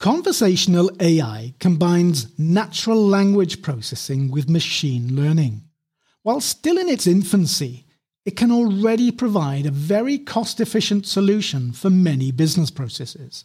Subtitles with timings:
[0.00, 5.60] Conversational AI combines natural language processing with machine learning.
[6.22, 7.84] While still in its infancy,
[8.24, 13.44] it can already provide a very cost efficient solution for many business processes.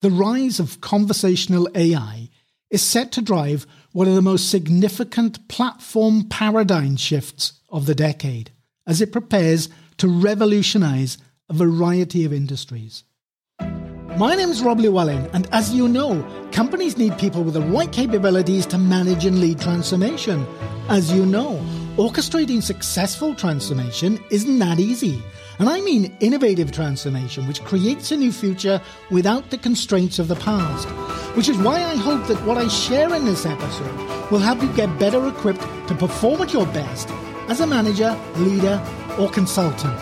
[0.00, 2.30] The rise of conversational AI
[2.70, 8.50] is set to drive one of the most significant platform paradigm shifts of the decade
[8.86, 9.68] as it prepares
[9.98, 11.18] to revolutionize
[11.50, 13.04] a variety of industries.
[14.18, 16.22] My name is Rob Llewellyn, and as you know,
[16.52, 20.46] companies need people with the right capabilities to manage and lead transformation.
[20.90, 21.64] As you know,
[21.96, 25.22] orchestrating successful transformation isn't that easy.
[25.58, 30.36] And I mean innovative transformation, which creates a new future without the constraints of the
[30.36, 30.86] past.
[31.34, 34.70] Which is why I hope that what I share in this episode will help you
[34.74, 37.08] get better equipped to perform at your best
[37.48, 38.78] as a manager, leader,
[39.18, 39.98] or consultant.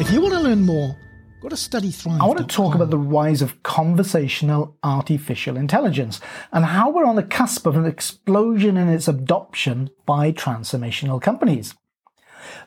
[0.00, 0.96] If you want to learn more,
[1.40, 2.08] Go to.
[2.20, 6.20] I want to talk about the rise of conversational artificial intelligence
[6.50, 11.76] and how we're on the cusp of an explosion in its adoption by transformational companies.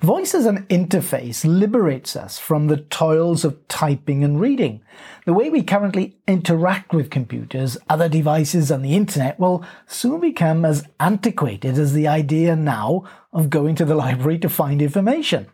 [0.02, 4.82] Voice as an interface liberates us from the toils of typing and reading.
[5.26, 10.64] The way we currently interact with computers, other devices, and the internet will soon become
[10.64, 15.48] as antiquated as the idea now of going to the library to find information.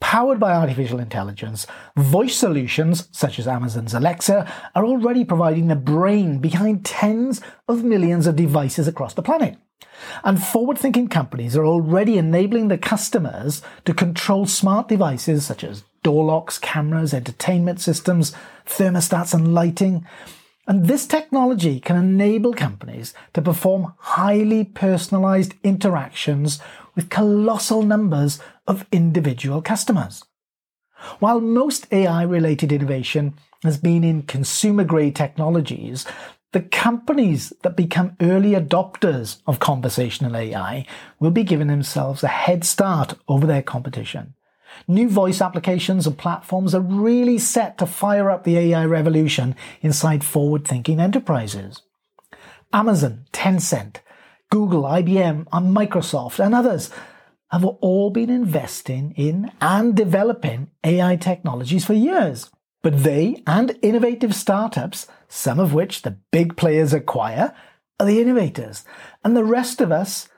[0.00, 6.38] Powered by artificial intelligence, voice solutions such as Amazon's Alexa are already providing the brain
[6.38, 9.56] behind tens of millions of devices across the planet.
[10.24, 15.84] And forward thinking companies are already enabling their customers to control smart devices such as
[16.02, 18.32] door locks, cameras, entertainment systems,
[18.66, 20.06] thermostats, and lighting.
[20.66, 26.60] And this technology can enable companies to perform highly personalized interactions
[27.00, 30.22] with colossal numbers of individual customers.
[31.18, 36.04] While most AI related innovation has been in consumer grade technologies,
[36.52, 40.84] the companies that become early adopters of conversational AI
[41.18, 44.34] will be giving themselves a head start over their competition.
[44.86, 50.22] New voice applications and platforms are really set to fire up the AI revolution inside
[50.22, 51.80] forward thinking enterprises.
[52.74, 54.00] Amazon, Tencent,
[54.50, 56.90] Google, IBM, and Microsoft, and others
[57.50, 62.50] have all been investing in and developing AI technologies for years.
[62.82, 67.54] But they and innovative startups, some of which the big players acquire,
[67.98, 68.84] are the innovators.
[69.24, 70.28] And the rest of us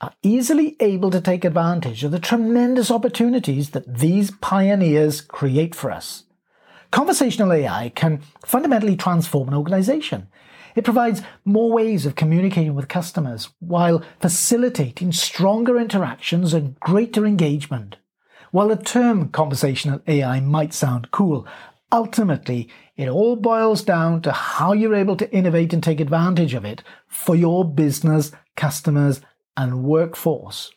[0.00, 5.90] are easily able to take advantage of the tremendous opportunities that these pioneers create for
[5.90, 6.24] us.
[6.90, 10.26] Conversational AI can fundamentally transform an organization.
[10.74, 17.96] It provides more ways of communicating with customers while facilitating stronger interactions and greater engagement.
[18.50, 21.46] While the term conversational AI might sound cool,
[21.90, 26.64] ultimately it all boils down to how you're able to innovate and take advantage of
[26.64, 29.20] it for your business, customers,
[29.56, 30.70] and workforce.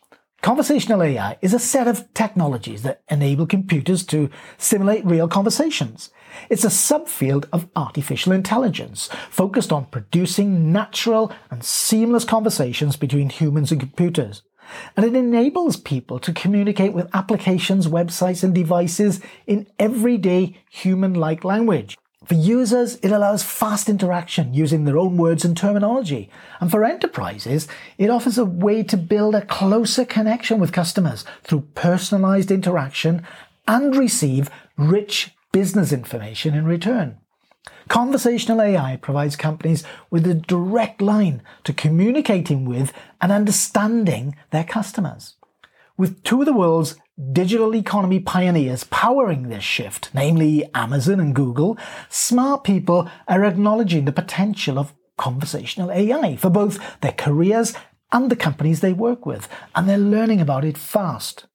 [0.46, 6.10] Conversational AI is a set of technologies that enable computers to simulate real conversations.
[6.48, 13.72] It's a subfield of artificial intelligence focused on producing natural and seamless conversations between humans
[13.72, 14.42] and computers.
[14.96, 21.42] And it enables people to communicate with applications, websites, and devices in everyday human like
[21.42, 21.98] language.
[22.26, 26.28] For users, it allows fast interaction using their own words and terminology.
[26.60, 31.68] And for enterprises, it offers a way to build a closer connection with customers through
[31.76, 33.24] personalized interaction
[33.68, 37.18] and receive rich business information in return.
[37.88, 45.36] Conversational AI provides companies with a direct line to communicating with and understanding their customers.
[45.98, 46.96] With two of the world's
[47.32, 51.78] digital economy pioneers powering this shift, namely Amazon and Google,
[52.10, 57.74] smart people are acknowledging the potential of conversational AI for both their careers
[58.12, 61.46] and the companies they work with, and they're learning about it fast.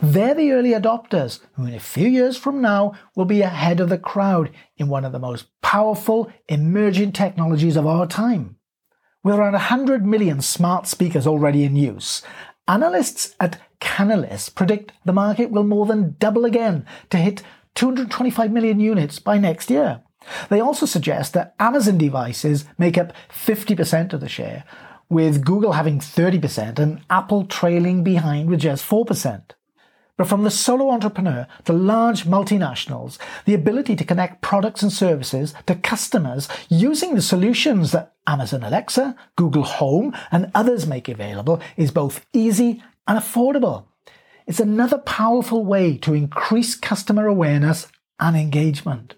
[0.00, 3.88] They're the early adopters who, in a few years from now, will be ahead of
[3.88, 8.56] the crowd in one of the most powerful emerging technologies of our time.
[9.24, 12.22] With around 100 million smart speakers already in use,
[12.68, 17.42] analysts at Canalys predict the market will more than double again to hit
[17.74, 20.02] 225 million units by next year.
[20.48, 24.64] They also suggest that Amazon devices make up 50% of the share,
[25.08, 29.42] with Google having 30% and Apple trailing behind with just 4%.
[30.16, 33.16] But from the solo entrepreneur to large multinationals,
[33.46, 39.16] the ability to connect products and services to customers using the solutions that Amazon Alexa,
[39.36, 43.86] Google Home, and others make available is both easy and affordable.
[44.46, 47.88] It's another powerful way to increase customer awareness
[48.20, 49.14] and engagement.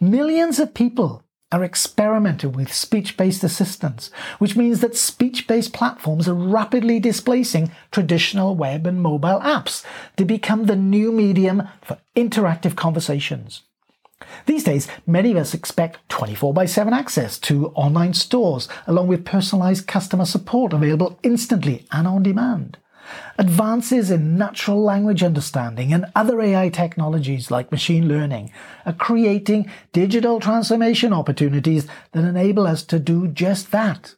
[0.00, 1.22] Millions of people
[1.52, 4.10] are experimenting with speech based assistants,
[4.40, 9.84] which means that speech based platforms are rapidly displacing traditional web and mobile apps
[10.16, 13.62] to become the new medium for interactive conversations.
[14.46, 19.24] These days, many of us expect 24 by 7 access to online stores, along with
[19.24, 22.78] personalized customer support available instantly and on demand.
[23.38, 28.52] Advances in natural language understanding and other AI technologies like machine learning
[28.84, 34.14] are creating digital transformation opportunities that enable us to do just that.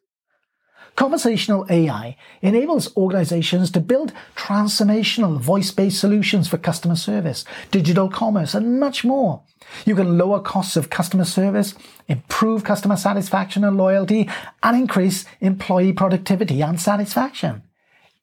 [0.96, 8.80] Conversational AI enables organizations to build transformational voice-based solutions for customer service, digital commerce, and
[8.80, 9.42] much more.
[9.86, 11.74] You can lower costs of customer service,
[12.08, 14.28] improve customer satisfaction and loyalty,
[14.62, 17.62] and increase employee productivity and satisfaction.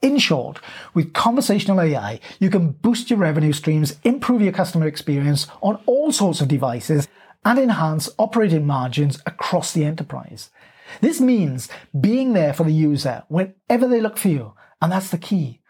[0.02, 0.60] In short,
[0.94, 6.12] with conversational AI, you can boost your revenue streams, improve your customer experience on all
[6.12, 7.08] sorts of devices,
[7.44, 10.52] and enhance operating margins across the enterprise.
[11.02, 15.18] This means being there for the user whenever they look for you, and that's the
[15.18, 15.62] key.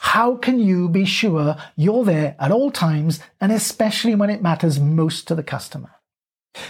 [0.00, 4.80] How can you be sure you're there at all times and especially when it matters
[4.80, 5.90] most to the customer?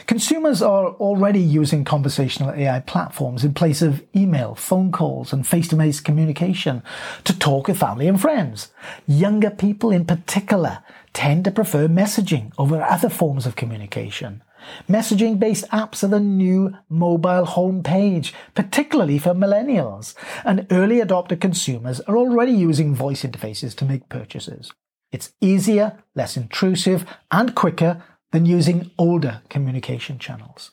[0.07, 5.69] Consumers are already using conversational AI platforms in place of email, phone calls, and face
[5.69, 6.83] to face communication
[7.25, 8.73] to talk with family and friends.
[9.07, 10.83] Younger people in particular
[11.13, 14.43] tend to prefer messaging over other forms of communication.
[14.89, 22.01] Messaging based apps are the new mobile homepage, particularly for millennials, and early adopter consumers
[22.01, 24.73] are already using voice interfaces to make purchases.
[25.13, 30.73] It's easier, less intrusive, and quicker than using older communication channels.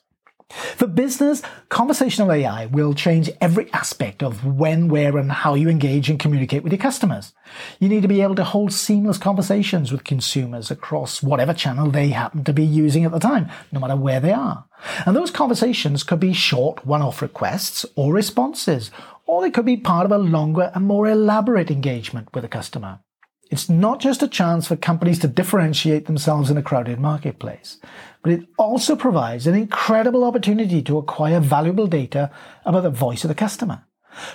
[0.49, 6.09] For business, conversational AI will change every aspect of when, where, and how you engage
[6.09, 7.33] and communicate with your customers.
[7.79, 12.09] You need to be able to hold seamless conversations with consumers across whatever channel they
[12.09, 14.65] happen to be using at the time, no matter where they are.
[15.05, 18.89] And those conversations could be short one-off requests or responses,
[19.25, 22.99] or they could be part of a longer and more elaborate engagement with a customer.
[23.49, 27.77] It's not just a chance for companies to differentiate themselves in a crowded marketplace,
[28.21, 32.29] but it also provides an incredible opportunity to acquire valuable data
[32.65, 33.83] about the voice of the customer,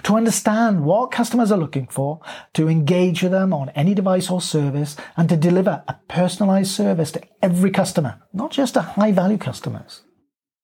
[0.05, 2.21] to understand what customers are looking for,
[2.55, 7.13] to engage with them on any device or service, and to deliver a personalized service
[7.13, 10.03] to every customer, not just to high value customers.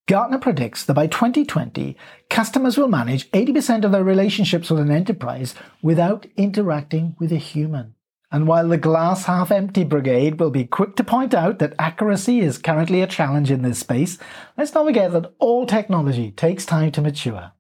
[0.07, 1.95] Gartner predicts that by 2020,
[2.31, 7.95] customers will manage 80% of their relationships with an enterprise without interacting with a human.
[8.31, 12.41] And while the glass half empty brigade will be quick to point out that accuracy
[12.41, 14.19] is currently a challenge in this space,
[14.57, 17.53] let's not forget that all technology takes time to mature.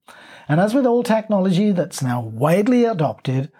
[0.47, 3.50] And as with all technology that's now widely adopted,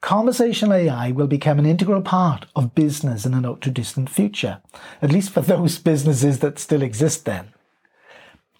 [0.00, 4.60] conversational AI will become an integral part of business in a not too distant future,
[5.00, 7.52] at least for those businesses that still exist then.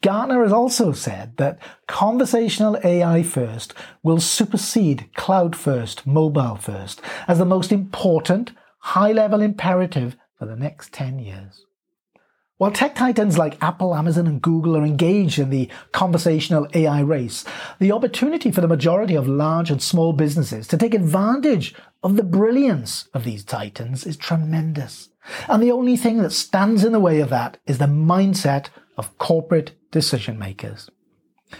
[0.06, 1.58] Gartner has also said that
[1.88, 3.74] conversational AI first
[4.04, 10.54] will supersede cloud first, mobile first, as the most important high level imperative for the
[10.54, 11.66] next 10 years.
[12.58, 17.44] While tech titans like Apple, Amazon, and Google are engaged in the conversational AI race,
[17.78, 22.22] the opportunity for the majority of large and small businesses to take advantage of the
[22.22, 25.10] brilliance of these titans is tremendous.
[25.48, 29.18] And the only thing that stands in the way of that is the mindset of
[29.18, 30.88] corporate decision makers.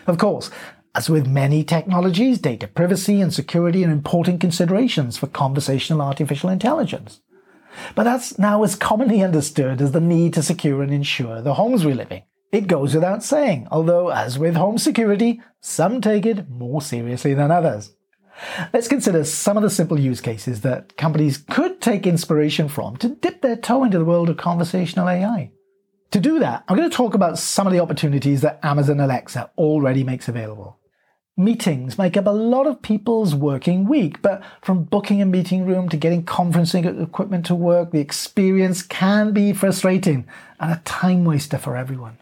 [0.07, 0.51] Of course,
[0.95, 7.21] as with many technologies, data privacy and security are important considerations for conversational artificial intelligence.
[7.95, 11.85] But that's now as commonly understood as the need to secure and insure the homes
[11.85, 12.23] we live in.
[12.53, 17.51] It goes without saying, although, as with home security, some take it more seriously than
[17.51, 17.93] others.
[18.73, 23.09] Let's consider some of the simple use cases that companies could take inspiration from to
[23.09, 25.51] dip their toe into the world of conversational AI.
[26.13, 29.51] To do that, I'm going to talk about some of the opportunities that Amazon Alexa
[29.59, 30.79] already makes available.
[31.39, 35.87] Meetings make up a lot of people's working week, but from booking a meeting room
[35.91, 40.27] to getting conferencing equipment to work, the experience can be frustrating
[40.59, 42.17] and a time waster for everyone.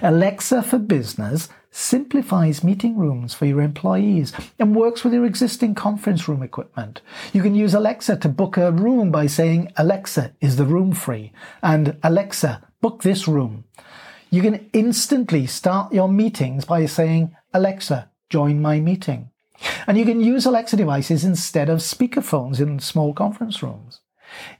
[0.00, 6.26] Alexa for Business simplifies meeting rooms for your employees and works with your existing conference
[6.26, 7.02] room equipment.
[7.34, 11.30] You can use Alexa to book a room by saying, Alexa, is the room free?
[11.62, 13.64] And Alexa, book this room.
[14.30, 19.30] You can instantly start your meetings by saying, Alexa, join my meeting.
[19.86, 24.00] And you can use Alexa devices instead of speakerphones in small conference rooms.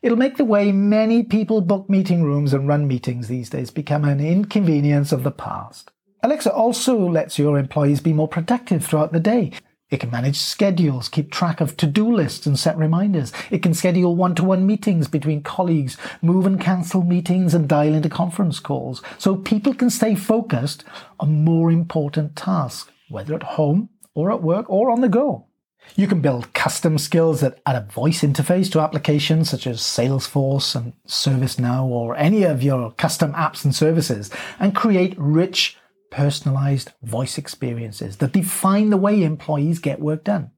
[0.00, 4.04] It'll make the way many people book meeting rooms and run meetings these days become
[4.04, 5.90] an inconvenience of the past.
[6.22, 9.52] Alexa also lets your employees be more productive throughout the day.
[9.88, 13.32] It can manage schedules, keep track of to-do lists and set reminders.
[13.50, 18.58] It can schedule one-to-one meetings between colleagues, move and cancel meetings and dial into conference
[18.58, 20.82] calls so people can stay focused
[21.20, 25.46] on more important tasks, whether at home or at work or on the go.
[25.94, 30.74] You can build custom skills that add a voice interface to applications such as Salesforce
[30.74, 35.76] and ServiceNow or any of your custom apps and services and create rich
[36.10, 40.50] personalized voice experiences that define the way employees get work done.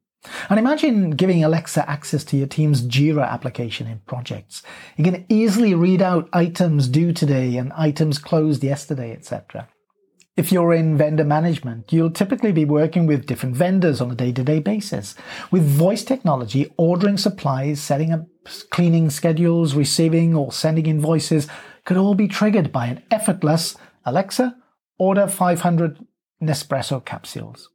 [0.51, 4.63] And imagine giving Alexa access to your team's Jira application in projects.
[4.97, 9.69] You can easily read out items due today and items closed yesterday, etc.
[10.39, 14.61] If you're in vendor management, you'll typically be working with different vendors on a day-to-day
[14.61, 15.17] basis.
[15.51, 18.25] With voice technology, ordering supplies, setting up
[18.71, 21.49] cleaning schedules, receiving or sending invoices
[21.85, 24.57] could all be triggered by an effortless Alexa,
[24.97, 26.07] order 500
[26.41, 27.71] Nespresso capsules.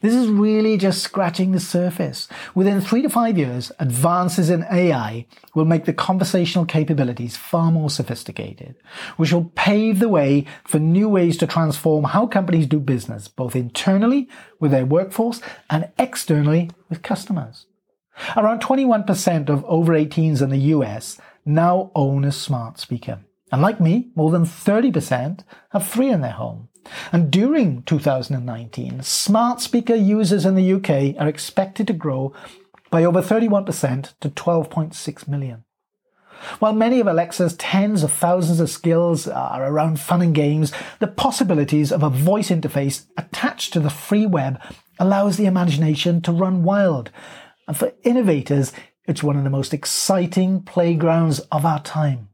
[0.00, 2.28] This is really just scratching the surface.
[2.54, 7.90] Within three to five years, advances in AI will make the conversational capabilities far more
[7.90, 8.76] sophisticated,
[9.16, 13.56] which will pave the way for new ways to transform how companies do business, both
[13.56, 14.28] internally
[14.60, 17.66] with their workforce and externally with customers.
[18.36, 23.20] Around 21% of over 18s in the US now own a smart speaker.
[23.50, 26.68] And like me, more than 30% have three in their home.
[27.12, 32.32] And during 2019, smart speaker users in the UK are expected to grow
[32.90, 35.64] by over 31% to 12.6 million.
[36.60, 41.08] While many of Alexa's tens of thousands of skills are around fun and games, the
[41.08, 44.60] possibilities of a voice interface attached to the free web
[44.98, 47.10] allows the imagination to run wild.
[47.66, 48.72] And for innovators,
[49.06, 52.28] it's one of the most exciting playgrounds of our time.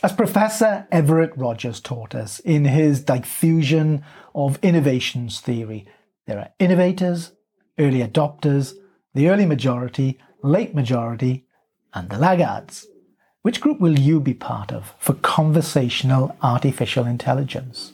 [0.00, 5.88] As Professor Everett Rogers taught us in his diffusion of innovations theory,
[6.24, 7.32] there are innovators,
[7.80, 8.74] early adopters,
[9.14, 11.46] the early majority, late majority,
[11.92, 12.86] and the laggards.
[13.42, 17.92] Which group will you be part of for conversational artificial intelligence?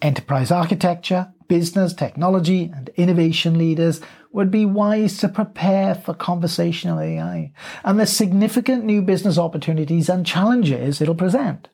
[0.00, 4.00] Enterprise architecture, business, technology, and innovation leaders
[4.32, 7.52] would be wise to prepare for conversational AI
[7.84, 11.68] and the significant new business opportunities and challenges it'll present.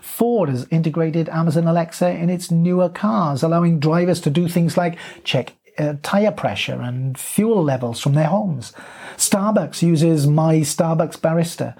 [0.00, 4.98] Ford has integrated Amazon Alexa in its newer cars, allowing drivers to do things like
[5.24, 8.72] check uh, tire pressure and fuel levels from their homes.
[9.16, 11.74] Starbucks uses My Starbucks Barista,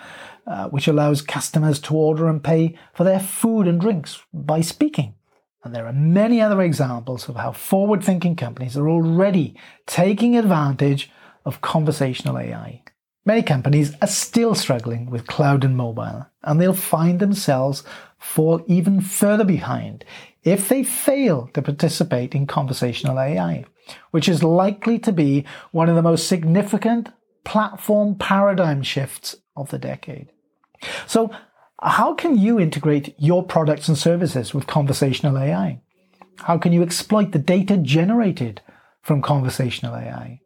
[0.47, 5.15] uh, which allows customers to order and pay for their food and drinks by speaking.
[5.65, 11.11] And there are many other examples of how forward thinking companies are already taking advantage
[11.45, 12.83] of conversational AI.
[13.25, 17.85] Many companies are still struggling with cloud and mobile, and they'll find themselves
[18.19, 20.05] fall even further behind
[20.43, 23.65] if they fail to participate in conversational AI,
[24.11, 27.11] which is likely to be one of the most significant
[27.45, 30.29] platform paradigm shifts of the decade.
[31.07, 31.31] So,
[31.83, 35.81] how can you integrate your products and services with conversational AI?
[36.39, 38.61] How can you exploit the data generated
[39.03, 40.41] from conversational AI?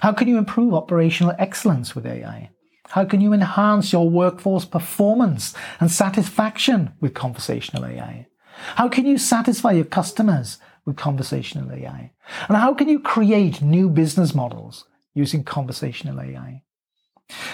[0.00, 2.50] How can you improve operational excellence with AI?
[2.88, 8.26] How can you enhance your workforce performance and satisfaction with conversational AI?
[8.74, 12.12] How can you satisfy your customers with conversational AI?
[12.48, 16.62] And how can you create new business models using conversational AI?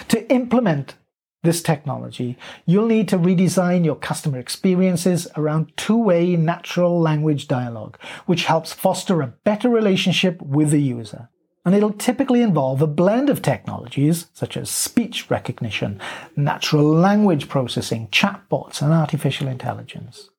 [0.07, 0.95] To implement
[1.43, 8.45] this technology, you'll need to redesign your customer experiences around two-way natural language dialogue, which
[8.45, 11.29] helps foster a better relationship with the user.
[11.63, 15.99] And it'll typically involve a blend of technologies such as speech recognition,
[16.35, 20.29] natural language processing, chatbots, and artificial intelligence.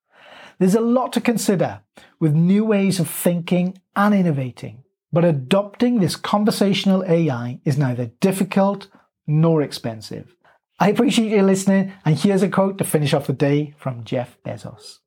[0.58, 1.82] There's a lot to consider
[2.18, 8.88] with new ways of thinking and innovating, but adopting this conversational AI is neither difficult
[9.26, 10.34] nor expensive.
[10.80, 14.38] I appreciate you listening, and here's a quote to finish off the day from Jeff
[14.44, 14.98] Bezos.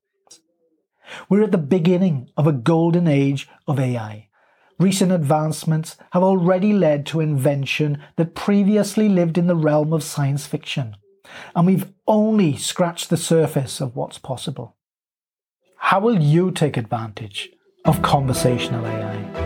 [1.30, 4.28] We're at the beginning of a golden age of AI.
[4.78, 10.46] Recent advancements have already led to invention that previously lived in the realm of science
[10.46, 10.96] fiction,
[11.54, 14.76] and we've only scratched the surface of what's possible.
[15.78, 17.48] How will you take advantage
[17.86, 19.41] of conversational AI?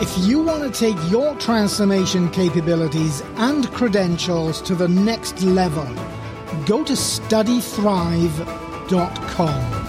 [0.00, 5.86] If you want to take your transformation capabilities and credentials to the next level,
[6.66, 9.83] go to studythrive.com.